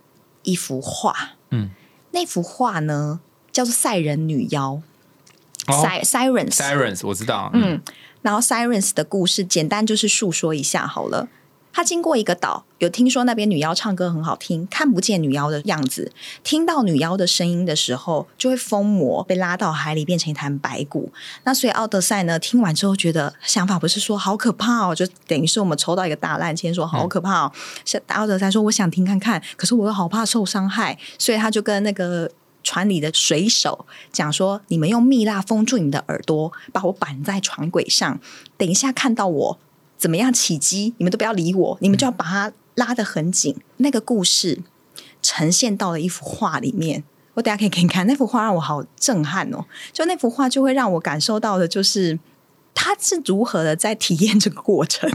[0.42, 1.70] 一幅画，嗯
[2.10, 3.20] 那幅画呢
[3.52, 4.82] 叫做赛人女妖、
[5.68, 7.82] 哦 Sy Sirens，，Sirens 我知道，嗯嗯，
[8.22, 11.28] 然后 Sirens 的故事简单就是述说一下好了。
[11.70, 16.10] 他经过一个岛，有听说那边女妖唱歌很好听，看不见女妖的样子，
[16.42, 21.12] 听到女妖的声音的时候，就会疯魔被拉到海里变成一滩白骨。
[21.44, 27.52] 那所以奥德赛呢，听完之后觉得想法不是说好可怕哦，就等于是我们抽到一个大烂签，说好可怕哦。
[27.84, 32.28] 是奥德赛说我想听看看，可是我又好怕受伤害，所以他就跟那个
[32.68, 38.20] 船里的水手讲说：“你们用蜜蜡封住你的耳朵，把我绑在船轨上。
[38.58, 39.58] 等一下看到我
[39.96, 44.60] 怎么样起机，你们都不要理我，你们就要把它拉得很紧。”那个故事
[45.22, 47.04] 呈现到了一幅画里面。
[47.32, 49.64] 我等下可以给你看那幅画，让我好震撼哦！
[49.94, 52.18] 就那幅画就会让我感受到的，就是
[52.74, 55.10] 他是如何的在体验这个过程，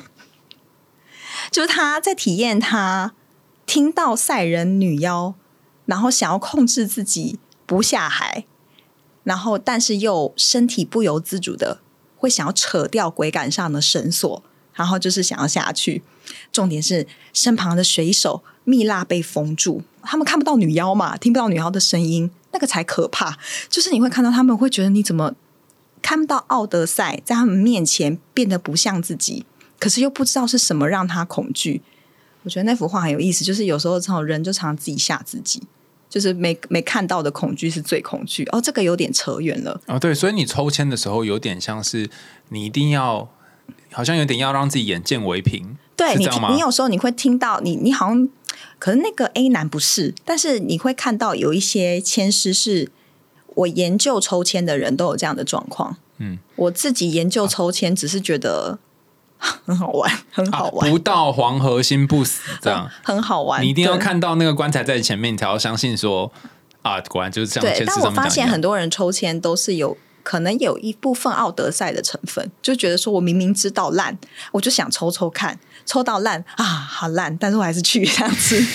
[1.52, 3.14] 就是他在体验他
[3.68, 5.36] 听到赛人女妖，
[5.86, 8.46] 然后想要控制自己不下海，
[9.24, 11.80] 然后但是又身体不由自主的
[12.18, 14.44] 会想要扯掉桅杆上的绳索，
[14.74, 16.02] 然后就是想要下去。
[16.52, 23.38] 重点是身旁的水手蜜蜡被封住，他们看不到女妖嘛，听不到女妖的声音，那个才可怕。
[23.70, 25.34] 就是你会看到他们会觉得你怎么
[26.02, 29.46] 看不到奥德赛在他们面前变得不像自己，
[29.78, 31.82] 可是又不知道是什么让他恐惧。
[32.44, 35.62] 我觉得那幅画很有意思，就是有时候这种人就常常自己吓自己，
[36.10, 38.44] 就是没没看到的恐惧是最恐惧。
[38.52, 39.80] 哦，这个有点扯远了。
[39.88, 42.10] 哦对，所以你抽签的时候有点像是
[42.50, 43.30] 你一定要，
[43.92, 48.30] 好像有点要让自己眼见为凭，对你你有时候你会听到你你好像
[48.78, 52.92] 可能那个 A 男不是，但是你会看到有一些签师是
[53.56, 55.98] 我研究抽签的人都有这样的状况。
[56.18, 58.78] 嗯，我自己研究抽签，只是觉得
[59.66, 63.62] 很好玩，很好玩，啊不到黄河心不死，这样、 很好玩。
[63.62, 66.32] 你一定要看到那个棺材在前面，你才要相信说
[66.82, 67.76] 啊，果然就是这样。
[67.78, 74.18] 对，但我发现很多人抽签都是有可能有一部分奥德赛的成分，就觉得说我明明知道烂，
[74.52, 78.66] 我就想抽抽看，抽到烂啊，好烂，但是我还是去这样子，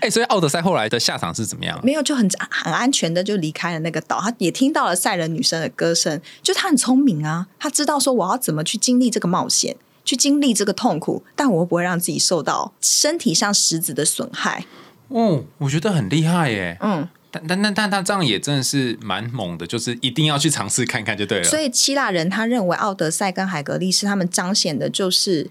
[0.00, 1.80] 哎、所以奥德赛后来的下场是怎么样？
[1.82, 4.20] 没有就很很安全的就离开了那个岛。
[4.20, 9.76] 他也听到了赛人女生的歌声，就他很聪明啊，他知道说我要怎么去经历这个冒险。
[10.02, 14.64] 去经历这个痛苦，但我又不会让自己受到身体上实质的损害。
[15.08, 16.76] 哦，我觉得很厉害耶。
[16.80, 21.44] 嗯，但但但但他这样也真的是蛮猛的，就是一定要去尝试看看就对了。
[21.44, 25.48] 所以希腊人他认为奥德赛跟海格力斯他们彰显的就是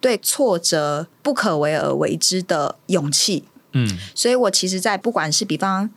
[0.00, 3.44] 对挫折不可为而为之的勇气。
[3.74, 5.90] 嗯所以我其实，在不管是比方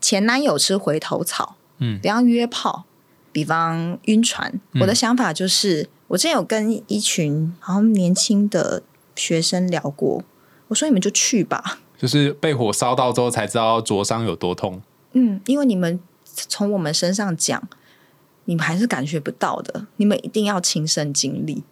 [0.00, 2.84] 前男友吃回头草，嗯比方约炮，
[3.30, 8.82] 比方晕船，我的想法就是，我之前有跟一群好像年轻的
[9.14, 10.22] 学生聊过，
[10.68, 14.80] 我说你们就去吧，就是被火烧到之后才知道灼伤有多痛。
[15.12, 17.62] 嗯，因为你们从我们身上讲，
[18.46, 21.62] 你们还是感觉不到的，你们一定要亲身经历。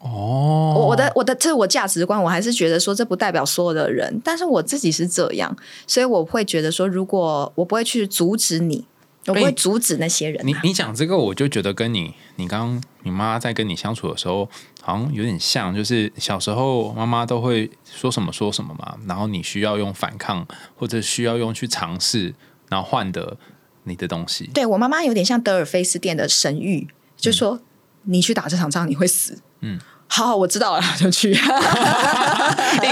[0.00, 5.54] 哦，我我的我的这是我价值观，我还是觉得说这不代表所有的人，但是我自己是这样，
[5.86, 8.86] 所以我会觉得说，如果我不会去阻止你，
[9.26, 10.42] 我不会阻止那些人、啊。
[10.46, 14.48] 你你讲这个，我就觉得跟你你刚刚你妈在跟你相处的时候，
[14.80, 22.34] 好像有点像，就是小时候妈妈都会说什么说什么嘛，然后你需要用反抗或者需要用去尝试，
[22.70, 23.36] 然后换得
[23.84, 24.48] 你的东西。
[24.54, 27.60] 对我妈妈有点像德尔菲斯店的神谕，就说、
[28.04, 29.42] 你去打这场仗你会死。
[29.60, 31.32] 嗯，好，我知道了，就去。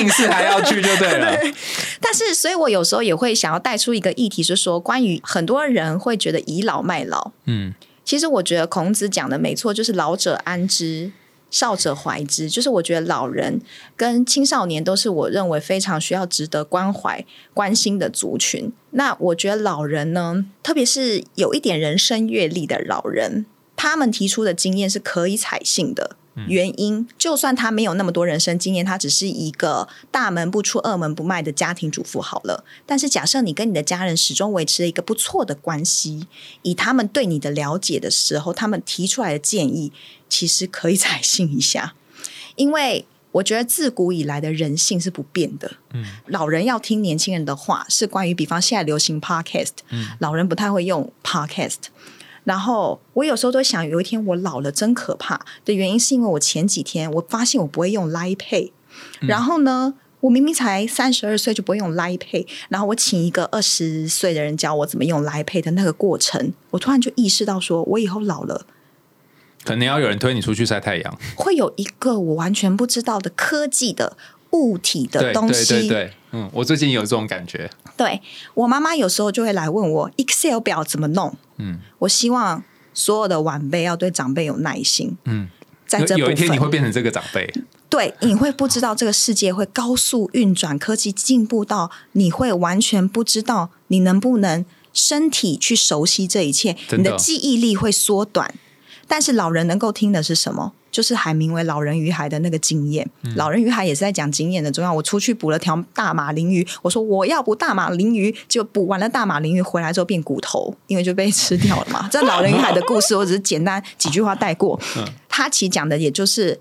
[0.00, 1.36] 硬是还要去就对了。
[2.00, 7.32] 但是，所以我有时候也会想要带出一个议题，是说关于很多人会觉得倚老卖老。
[7.46, 11.12] 嗯其实我觉得孔子讲的没错，就是老者安之，
[11.50, 12.48] 少者怀之。
[12.48, 13.60] 就是我觉得老人
[13.96, 18.72] 跟青少年都是我认为非常需要值得关怀、关心的族群。
[18.92, 23.44] 那我觉得老人呢，特别是有一点人生阅历的老人，
[23.76, 26.16] 他们提出的经验是可以采信的。
[26.46, 32.64] 原因，就算他没有那么多人生经验，他只是一个大门不出、二门不迈的家庭主妇好了。
[32.86, 36.26] 但是，假设你跟你的家人始终维持了一个不错的关系，
[36.62, 39.92] 以他们对你的了解的时候，他们提出来的建议，
[40.28, 41.94] 其实可以采信一下，
[42.56, 45.72] 因为我觉得自古以来的人性是不变的。
[45.92, 49.70] 嗯，老人要听年轻人的话，是关于比方现在流行 podcast，、
[50.18, 51.76] 老人不太会用 podcast。
[52.48, 58.70] 然后我有时候都想，有一天我老了真可怕的原因，是因为我前几天我发现我不会用 Line Pay，、
[59.20, 68.64] 然后呢，我明明才三十二岁就不会用 Line Pay，然后我请一个二十岁的人教我怎么用 Line Pay 的那个过程，我突然就意识到说，我以后老了
[69.62, 71.18] 可能要有人推你出去晒太阳。
[71.36, 74.16] 会有一个我完全不知道的科技的
[74.52, 75.92] 物体的东西。
[76.32, 77.70] 嗯，我最近有这种感觉。
[77.96, 78.20] 对
[78.54, 81.34] 我妈妈有时候就会来问我 Excel 表怎么弄。
[81.56, 82.62] 嗯我希望
[82.94, 85.16] 所有的晚辈要对长辈有耐心。
[85.24, 85.48] 嗯，
[85.86, 87.52] 在有有一天你会变成这个长辈。
[87.88, 98.54] 对，你会不知道这个世界会高速运转，科技进步到你会完全不知道你能不能身体去熟悉这一切，的你的记忆力会缩短。
[99.06, 100.74] 但是老人能够听的是什么？
[100.90, 104.92] 就是海明威《老人与海》的那个经验，老人与海》也是在讲经验的重要。
[104.92, 112.08] 我出去捕了条大马林鱼，我说我要捕大马林鱼，就捕完了大马林鱼回来之后变骨头，因为就被吃掉了嘛。
[112.12, 114.80] 这《老人与海》的故事，我只是简单几句话带过。
[115.28, 116.58] 他其实讲的也就是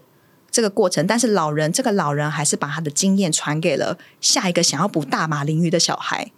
[0.52, 6.32] 这个过程，但是老人这个老人还是把他的经验传给了下一个想要捕大马林鱼的小孩。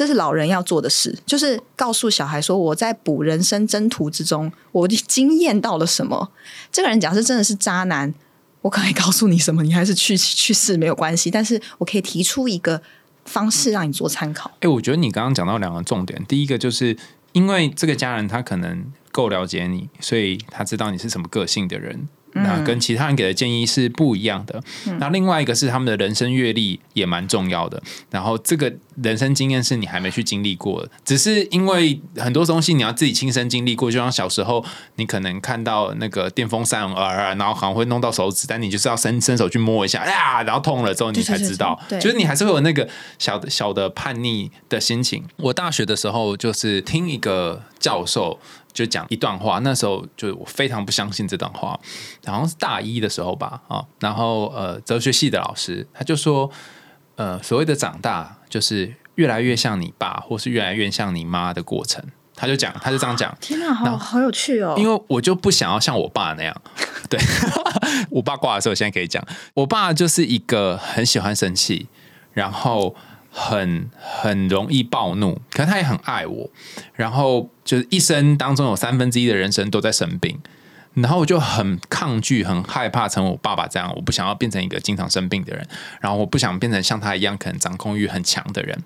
[0.00, 6.32] 这是老人要做的事，就是告诉小孩说：“我在补人生征途之中，我经验到了什么。”
[6.72, 8.14] 这个人假设真的是渣男，
[8.62, 11.30] 我可以告诉你什么，你还是去去试没有关系。
[11.30, 12.80] 但是我可以提出一个
[13.26, 14.50] 方式让你做参考。
[14.60, 16.96] 哎、我觉得你刚刚讲到两个重点，第一个就是
[17.32, 18.82] 因为这个家人他可能
[19.12, 22.08] 够了解你，所以他知道你是什么个性的人。
[22.32, 24.62] 那跟其他人给的建议是不一样的。
[24.98, 27.82] 那另外一个是他们的人生阅历也蛮重要的。
[28.10, 33.90] 然后这个人生经验是你还没去经历过的，只是因为很多东西你要自己亲身经历过。
[33.90, 34.64] 就像小时候
[34.96, 42.88] 你可能看到那个电风扇啊，然后好像会弄到手指，但你就是要伸伸手去摸一下，呀，然后痛了之后你才知道，对就是你还是会有那个
[43.18, 45.24] 小的小的叛逆的心情。
[45.36, 48.38] 我大学的时候就是听一个教授
[48.72, 51.78] 就讲一段话，那时候就我非常不相信这段话，
[52.26, 56.50] 好像是大一的时候吧，啊，然后呃，哲学系的老师他就说，
[57.16, 62.04] 呃，所谓的长大就是越来越像你爸，或是越来越像你妈的过程。
[62.36, 63.36] 他就讲，他就这样讲。
[63.38, 64.74] 天哪，好好有趣哦！
[64.78, 66.62] 因为我就不想要像我爸那样。
[67.10, 67.20] 对，
[68.08, 71.88] 我爸挂的时候，现在可以讲，我爸就是一个很喜欢生气，
[72.32, 72.96] 然后
[73.30, 76.50] 很很容易暴怒，可是他也很爱我，
[76.94, 80.38] 然后就是一生当中有三分之一的人生都在生病。
[80.94, 85.64] 然后我就很抗拒、很害怕成为我爸爸这样，我不想要变成一个经常生病的人，
[86.00, 88.76] 然后我不想变成像他一样可能掌控欲很强的人。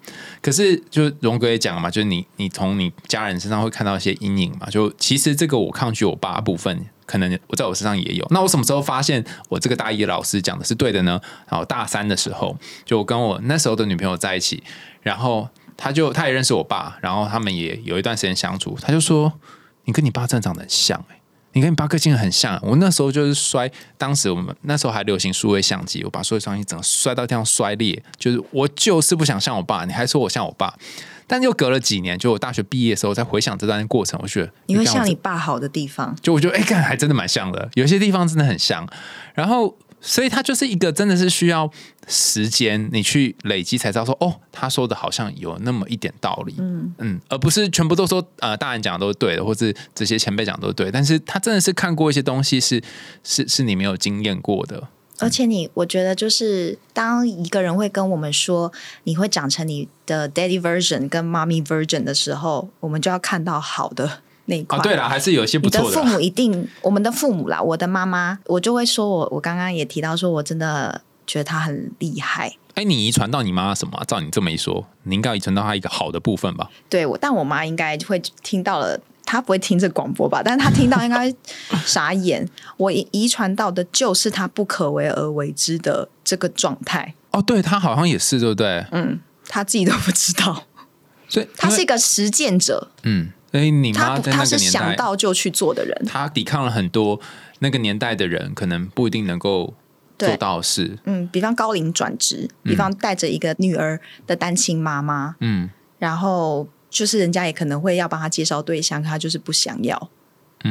[0.42, 4.68] 可是，就荣哥也讲嘛，就是你你从你家人身上会看到一些阴影嘛。
[4.68, 8.26] 就其实这个我抗拒我爸部分，可能我在我身上也有。
[8.30, 11.20] 那我什么时候发现我这个大一老师讲的是对的呢？
[11.48, 14.62] 然后大三的时候，就跟我那时候的女朋友在一起，
[15.02, 19.32] 然后他就他也认识我爸，然后他们也有一段时间相处，他就说
[19.84, 21.20] ：“你跟你爸真的长得很像。”哎。
[21.56, 30.74] 你跟你爸个性很像，我那时候就是摔，当时我们那时候还流行数位相机，我把数位相机整个摔到地上摔裂，就是我就是不想像我爸，你还说我像我爸，
[31.26, 38.88] 但又隔了几年，就我大学毕业的时候再回想这段过程，我觉得你会像你爸好的地方，就我觉得哎，看还真的蛮像的，有些地方真的很像，
[39.34, 39.76] 然后。
[40.06, 41.70] 所以他就是一个真的是需要
[42.06, 46.94] 时间你去累积才知道说哦，他说的好像有那么一点道理，嗯。
[46.98, 52.82] 嗯，而不是全部都说呃大人讲的都是对的，或是这些前辈讲都对，但是他真的是看过一些东西是
[53.22, 54.88] 是是你没有经验过的，
[55.24, 58.70] 而且你我觉得就是当一个人会跟我们说
[59.04, 64.20] 你会长成你的 daddy version 跟 mommy version 的时候，我们就要看到好的。
[64.46, 65.96] 那块对了，还是有些不错的。
[65.96, 72.54] 父母一定，我们的父母啦，我的妈妈，我就会说，我我刚刚也提到，说我真的觉得他很厉害。
[72.74, 73.98] 哎，你遗传到你妈妈什么？
[74.06, 76.68] 照你这么一说，你应该遗传到她一个好的部分吧？
[76.90, 80.42] 对，我但我妈应该会听到了，她不会听这广播吧？
[80.44, 81.34] 但是他听到应该
[81.84, 82.48] 傻眼。
[82.76, 87.14] 我遗传到的就是他不可为而为之的这个状态。
[87.30, 88.84] 哦，对，他好像也是，对不对？
[88.92, 90.64] 嗯，他自己都不知道，
[91.28, 92.90] 所以他是一个实践者。
[93.02, 93.30] 嗯。
[93.50, 97.20] 所以你妈在那个年代，想到就去做的人，他抵抗了很多
[97.60, 99.72] 那个年代的人可能不一定能够
[100.18, 100.98] 做到的事。
[101.04, 110.08] 嗯，比方高龄转职，比方带着一个女儿的单亲妈妈，嗯，然后就是人家也可能会要帮他介绍对象，他就是不想要，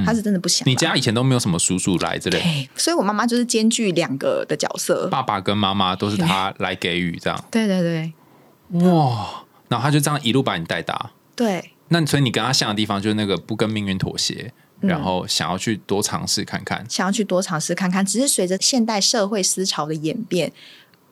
[0.06, 0.66] 他是真的不想。
[0.66, 7.44] 你家以前都没有什么叔叔来之类，所以我妈妈就是兼具两个的角色，爸爸跟妈妈都是他来给予这样。
[7.52, 8.14] 对对对，
[8.90, 11.72] 哇，然后他就这样一路把你带大，对。
[11.90, 18.04] 那所以你跟他像的地方就是那个不跟命运妥协，然后想要去多尝试看看，想要去多尝试看看。
[18.04, 20.52] 只是随着现代社会思潮的演变，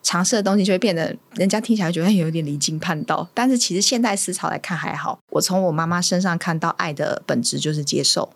[0.03, 3.27] 尝试的东西就会变得人家听起来觉得有点离经叛道。
[3.33, 5.19] 但是其实现代思潮来看还好。
[5.29, 8.33] 我从我妈妈身上看到爱的本质就是接受。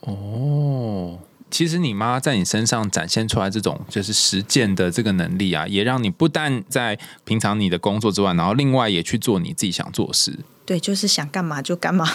[0.00, 1.18] 哦。
[1.50, 10.38] 其实你妈在你身上展现出来这种就是实践的这个能力啊，也让你不但在平常你的工作之外，然后另外也去做你自己想做事。
[10.64, 12.08] 对，就是想干嘛就干嘛，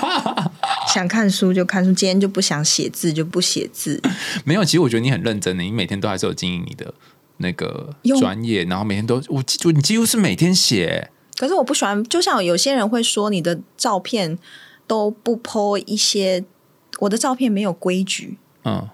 [0.92, 3.98] 想看书就看书，今天就不想写字就不写字。
[4.44, 6.92] 没有，其实我觉得你很认真的，你每天都还是有经营你的
[7.40, 11.10] 那个专业，然后每天都我我你几乎是每天写。
[11.36, 14.38] 可是我不喜欢，就像有些人会说你的照片
[14.86, 16.44] 都不 po 一些，
[16.98, 18.36] 我的照片没有规矩。
[18.64, 18.88] 嗯，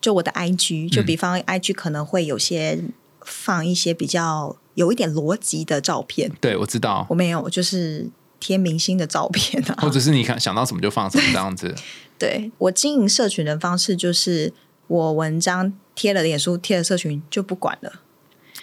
[0.00, 2.78] 就我的 I G，就比方 I G 可能会有些
[3.24, 6.30] 放一些比较有一点逻辑的照片。
[6.40, 11.74] 对，我知道，我没有，就是贴明星的照片啊，或者是你看想到什么就放什么这样子。
[12.16, 14.52] 对我经营社群的方式，就是
[14.90, 17.92] 我文章贴了脸书，贴了社群就不管了。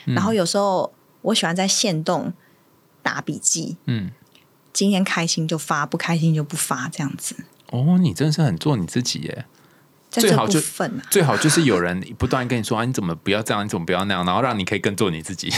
[0.04, 2.34] 然后有时候我喜欢在线动
[3.02, 4.12] 打笔记，嗯，
[4.74, 7.38] 今天开心就发，不开心就不发，这样子。
[7.72, 9.46] 哦，你真的是很做你自己耶。
[10.10, 10.60] 最好就
[11.10, 15.50] 最好就是有人不断跟你说啊，你怎么不要这样，你怎么不要那样，然后让你可以更做你自己。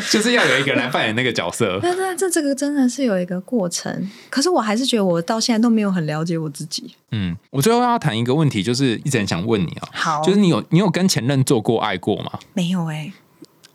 [0.10, 1.78] 就是要有一个人来扮演那个角色。
[1.82, 6.94] 那那这这个真的是有一个过程，可是我还是觉得我到现在都没有很了解我自己。
[7.10, 12.38] 嗯，我最后要谈一个问题，就是一直很想问你啊，好，就是你有你有跟前任做过爱过吗？
[12.54, 13.12] 没有哎。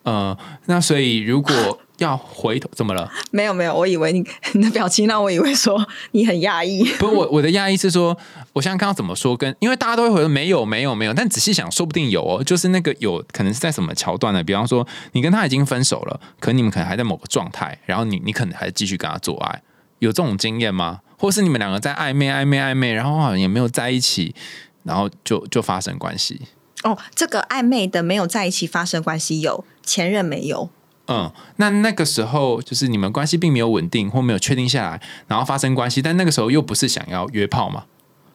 [0.04, 1.54] 呃，那所以如果。
[1.98, 3.12] 要回头怎么了？
[3.32, 4.24] 没有没有，我以为你
[4.54, 6.84] 你的表情让我以为说你很压抑。
[7.00, 8.18] 不是我我的压抑是说，
[8.54, 9.36] 我现在刚刚怎么说？
[9.36, 12.44] 跟因为大家都会回说没有没有没有，但仔细想，说不定有哦。
[12.44, 14.44] 就是那个有可能是在什么桥段呢？
[14.44, 19.62] 比方说，你跟他已经分手了，可你们可能还在某个状态，然后你你可能还继续跟他做爱，
[20.00, 21.02] 有这种经验吗？
[21.18, 24.36] 或是你们两个在暧昧暧昧暧昧，然后好像也没有在一起，
[24.84, 26.42] 然后就就发生关系？
[26.84, 30.70] 哦，这个暧昧的没有在一起发生关系，有前任没有。
[31.08, 37.86] 嗯，那那个时候就是你们关系并没有稳定或没有确定下来，然后发生关系，但那个时候又不是想要约炮嘛？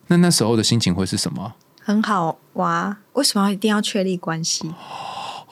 [0.09, 1.55] 那那时候的心情会是什么？
[1.81, 4.71] 很好哇，为什么要一定要确立关系？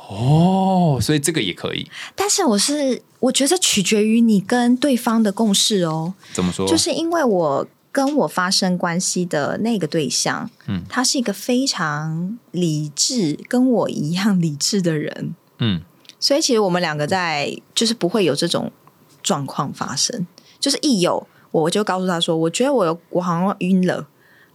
[0.08, 1.88] 哦，所以这个也可以。
[2.14, 6.14] 但是我是我觉得取决于你跟对方的共识哦。
[6.32, 6.66] 怎么说？
[6.66, 15.82] 就是因为我跟我发生关系的那个对象，嗯，他是一个非常理智，跟我一样理智的人，嗯，
[16.20, 18.70] 所以其实我们两个在就是不会有这种
[19.22, 20.26] 状况发生。
[20.60, 24.06] 就是一有，我就告诉他说，我觉得我有我好像晕了。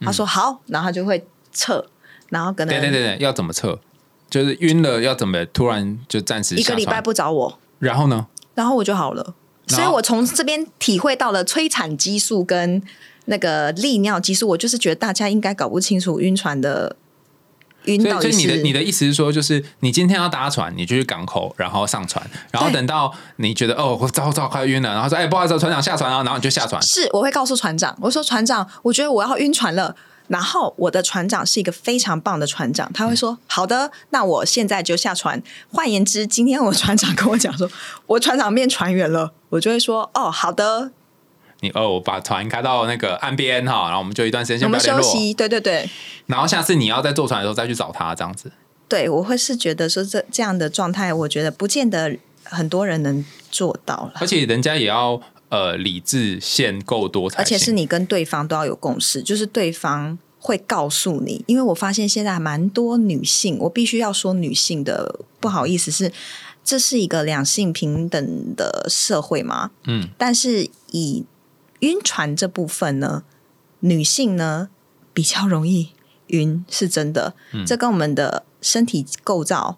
[0.01, 1.83] 他说好，然后他就会撤，
[2.29, 3.79] 然后跟对对对对，要怎么撤？
[4.29, 8.27] 就是晕了要怎么突然就暂时一个礼拜不找我，然后呢？
[8.53, 9.33] 然后我就好了。
[9.67, 12.81] 所以我从这边体会到了催产激素跟
[13.25, 14.49] 那个利尿激素。
[14.49, 16.95] 我就是觉得大家应该搞不清楚晕船的
[17.87, 18.33] 晕到底是。
[18.33, 26.81] 所以你的你的意思是说，就是你今天要搭船，你就去港口，然后上船，然后等到你觉得哦，我糟糟快晕了，然后说哎，不好意思，船长下船啊，然后你就下船。
[26.81, 29.95] 是，我会告诉船长，我说船长，我觉得我要晕船了。
[30.27, 35.39] 然后我的船长是一个非常棒的船长，他会说：“好的，那我现在就下船。”
[35.71, 37.69] 换言之，今天我船长跟我讲说，
[38.07, 40.89] 我船长变船员了，我就会说：“哦，好的。”
[41.65, 45.33] 你哦，我把船开到那个岸边哈，然后我们就一段时间先我们休息。
[45.33, 45.89] 对对对。
[46.27, 48.51] 然后下次你要在坐船的时候再去找他，这样子。
[48.87, 55.21] 对，我会是觉得说这这样的状态，我觉得不见得很多人能做到了，而且人家也要。
[55.49, 61.45] 呃，理智线够多才，而且是你跟对方都要有共识，就是对方会告诉你。
[61.45, 66.11] 因为我发现现在蛮多女性，我必须要说女性的不好意思，是
[66.63, 69.69] 这是一个两性平等的社会嘛？
[69.85, 71.23] 嗯，但是以
[71.85, 73.23] 晕船这部分呢，
[73.79, 74.69] 女性呢
[75.13, 75.91] 比较容易
[76.27, 77.33] 晕，是真的。
[77.65, 79.77] 这跟我们的身体构造，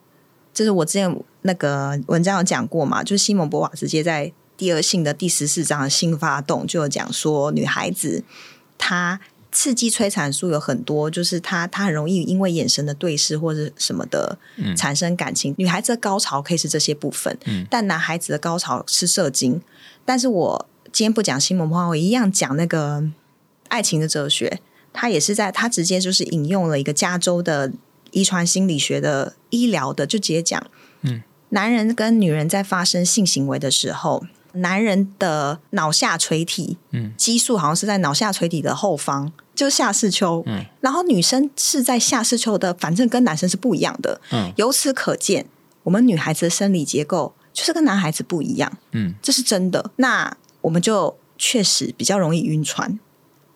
[0.54, 4.32] 就是我之前那个文章有讲过嘛，就是西蒙博瓦直接在。
[4.58, 8.24] 第二性的第十四章的性发动就有讲说，女孩子
[8.76, 9.20] 她
[9.52, 14.40] 刺激催产素有很多，就是她她很容易因为眼神的对视或者什么的
[14.76, 15.54] 产生感情。
[15.60, 17.38] 女孩子的高潮可以是这些部分，
[17.70, 19.62] 但男孩子的高潮是射精。
[20.04, 20.66] 但是我
[20.98, 23.04] 今天不讲新闻话，我一样讲那个
[23.68, 24.60] 爱情的哲学。
[24.92, 27.72] 他也是在他直接就是引用了一个加州的
[28.10, 30.60] 遗传心理学的医疗的，就直接讲，
[31.02, 34.26] 嗯，男人跟女人在发生性行为的时候。
[34.54, 45.46] 男人的脑下垂体，嗯，激素好像是在脑下垂体的后方，就是下视丘，嗯，然后女生是在下视丘的，反正跟男生是不一样的，嗯，由此可见，
[45.84, 53.00] 我们女孩子的生理结构就是跟男孩子不一样，嗯，这是真的，那我们就确实比较容易晕船。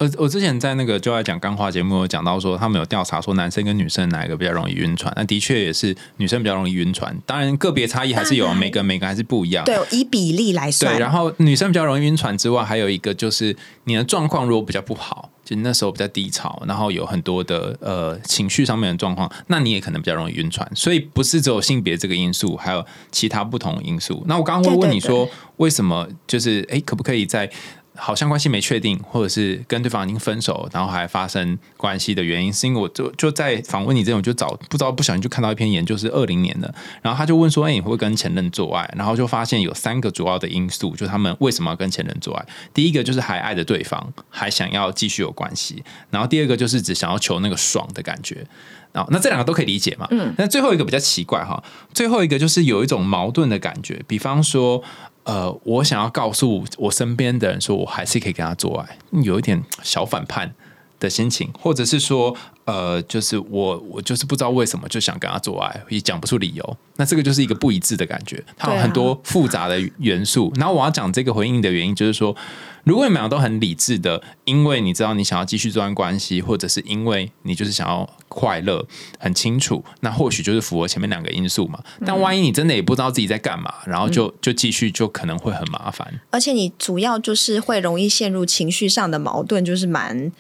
[0.02, 5.14] 我我之前在那个就爱讲钢化节目有讲到说，他们有调查说男生跟女生哪一个比较容易晕船？
[5.16, 7.16] 那的确也是女生比较容易晕船。
[7.24, 9.64] 当然个别差异还是有，每个每个还是不一样。
[9.64, 10.96] 对，以比例来算。
[10.96, 20.68] 对，然后女生比较容易晕船之外，还有一个就是你的状况如果比较不好，就那时候比较低潮，然后有很多的呃情绪上面的状况，那你也可能比较容易晕船。
[20.74, 24.24] 所以不是只有性别这个因素，还有其他不同因素。
[24.26, 27.48] 那我刚刚会问你说，为什么就是哎，可不可以在？
[27.96, 42.46] 好像关系没确定，或者是跟对方已经分手，然后还发生关系的原因，是因为我就就在访问你这种，就找不知道不小心就看到一篇研究是二零年的，然后他就问说：“哎，你会跟前任做爱？”然后就发现有三个主要的因素，就他们为什么要跟前任做爱？
[42.74, 45.76] 第一个就是还爱着对方，还想要继续有关系；
[46.10, 48.48] 然后第二个就是只想要求那个爽的感觉。
[48.94, 50.08] 啊，那这两个都可以理解嘛？
[50.12, 50.34] 嗯。
[50.38, 51.62] 那最后一个比较奇怪哈，
[51.94, 54.82] 最后一个就是有一种矛盾的感觉，比方说。
[55.24, 60.54] 呃，我想要告诉我身边的人说，我还是可以跟他做爱，有一点小反叛
[61.00, 66.78] 的心情，或者是说，呃，就是我我就是不知道为什么就想跟他做爱，也讲不出理由。
[66.96, 70.52] 那这个就是一个不一致的感觉，它有很多复杂的元素。
[70.56, 72.36] 然后我要讲这个回应的原因，就是说。
[72.84, 78.86] 如果你们两个都很理智的，因为你知道你想要继续这段关系，或者是因为你就是想要快乐，
[79.20, 81.80] 很清楚，那或许就是符合前面两个因素嘛。
[82.06, 86.20] 但万一你真的也不知道自己在干嘛，然后就就继续，就可能会很麻烦。
[86.32, 90.32] 而且你主要就是会容易陷入情绪上的矛盾，就是蛮，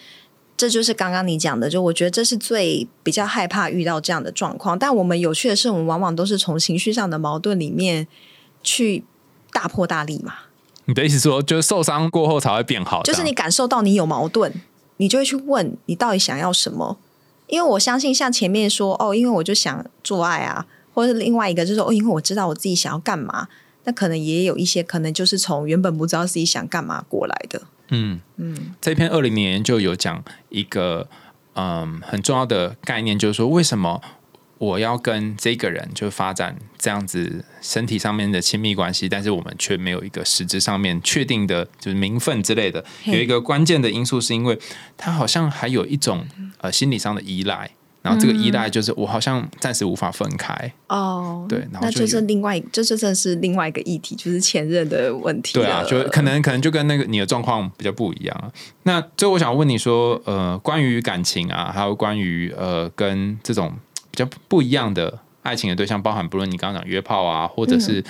[0.57, 4.77] 这就是刚刚你讲的，就我觉得这是最比较害怕遇到这样的状况。
[4.79, 8.07] 但我们有趣的是，我们往往都是从情绪上的矛盾里面
[8.63, 9.03] 去
[9.51, 10.33] 大破大立嘛。
[10.85, 13.03] 你的意思说，就是受伤过后才会变好？
[13.03, 14.51] 就是你感受到你有矛盾，
[14.97, 16.97] 你就会去问你到底想要什么？
[17.47, 23.47] 因为我相信，像前面说哦，因为我就想做爱啊，或者另外一个就是哦，因为我知道我自己想要干嘛。
[23.83, 27.61] 那可能也有一些可能就是从原本不知道自己想干嘛过来的。
[27.89, 31.07] 嗯嗯，这篇二零年就有讲一个
[31.55, 34.01] 嗯很重要的概念，就是说为什么。
[34.61, 42.85] 我要跟这个人就发展这样子身体上面的亲密关系，但是我们却没有一个实质上面确定的，就是名分之类的。
[43.05, 44.55] 有一个关键的因素，是因为
[44.95, 46.23] 他好像还有一种
[46.59, 47.71] 呃心理上的依赖。
[48.03, 55.53] 然后这个依赖就是我好像暂时无法分开哦，对，然后那就是另外，这这正是另外一个议题，就是前任的问题。
[55.53, 58.51] 对啊，就可能可能就跟那个你的状况比较不一样。
[58.83, 63.71] 那最后我想问你说，呃，关于感情啊，还有关于呃跟这种
[64.11, 68.03] 比较不一样的爱情的对象，包含不论你刚刚讲约炮啊，或者是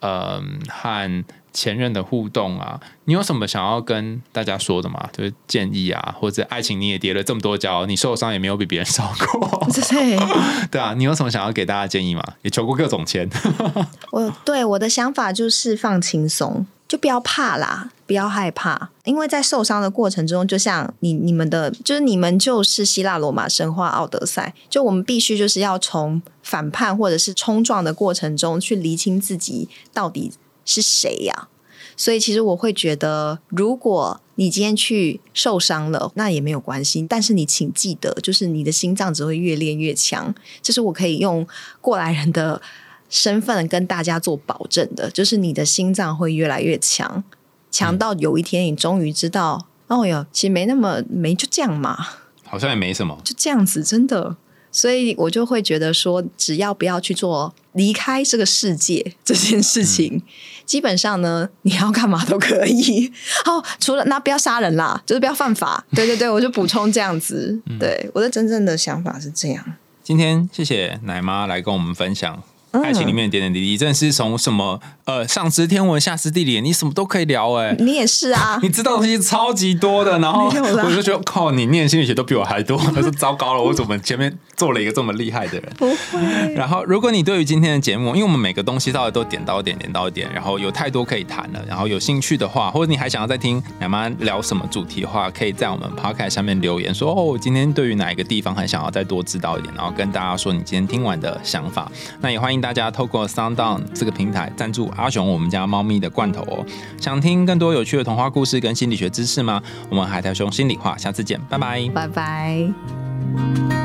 [0.00, 1.24] 呃和。
[1.56, 5.08] 前任的互动啊，你有什么想要跟大家说的吗？
[5.12, 10.18] 就是建议啊，或者爱情你也跌了这么多跤，你受伤也没有比别人少过， 对
[10.72, 12.24] 对啊，你有什么想要给大家建议吗？
[12.42, 13.30] 也求过各种签。
[14.10, 30.32] 我对我的想法就是放轻松，就不要怕啦，不要害怕，因为在受伤的过程中，就像你你们的，就是你们就是希腊罗马神话奥德赛，就我们必须就是要从反叛或者是冲撞的过程中去厘清自己到底。
[30.66, 31.48] 是谁呀？
[31.94, 37.04] 所以其实我会觉得，如果你今天去受伤了，那也没有关系。
[37.06, 40.34] 但是你请记得，就是你的心脏只会越练越强。
[40.62, 41.46] 这是我可以用
[41.82, 42.62] 过来人的
[43.08, 47.22] 身份跟大家做保证的，就是你的心脏会越来越强，
[47.70, 51.96] 强到有一天你终于知道，哦哟，其实没那么没就这样嘛，
[52.44, 54.36] 好像也没什么，就这样子，真的。
[54.72, 60.20] 所以我就会觉得说，只要不要去做离开这个世界这件事情，
[60.66, 63.12] 基本上呢， 你要干嘛都可以。
[63.44, 65.86] 好， 除了那不要杀人啦，就是不要犯法。
[65.94, 67.56] 对对对，我就补充这样子。
[67.78, 69.64] 对，我的真正的想法是这样。
[70.02, 72.42] 今天谢谢奶妈来跟我们分享。
[72.82, 77.74] 爱情里面点点滴滴，真的是从什么呃上知天文下知地理，你什么都可以聊哎。
[77.78, 85.72] 你也是啊， 你知道东西超级多的，然后我就觉得靠，你念心理学都比我还多，我说糟糕了，我怎么前面做了一个这么厉害的人？
[85.76, 86.54] 不会。
[86.54, 101.90] 然后如果你对于今天的节目，因为我们每个东西到底都点到点，点到点，然后有太多可以谈了，然后有兴趣的话，或者你还想要再听奶妈聊什么主题的话，可以在我们 podcast 下面留言说哦，今天对于哪一个地方还想要再多知道一点，然后跟大家说你今天听完的想法。
[102.20, 106.64] 那也欢迎大家透过 Sound On 这个平台赞助阿雄我们家猫咪的罐头哦，
[107.00, 109.62] 想听更多有趣的童话故事跟心理学知识吗？
[109.88, 113.83] 我们海苔熊心里话，下次见，拜拜，拜拜。